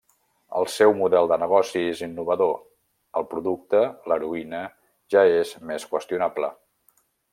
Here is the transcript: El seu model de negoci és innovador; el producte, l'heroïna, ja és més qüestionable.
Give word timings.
El 0.59 0.67
seu 0.75 0.93
model 1.01 1.27
de 1.31 1.37
negoci 1.41 1.83
és 1.89 2.01
innovador; 2.07 2.55
el 3.21 3.27
producte, 3.35 3.83
l'heroïna, 4.13 4.63
ja 5.17 5.23
és 5.45 5.53
més 5.73 5.87
qüestionable. 5.93 6.51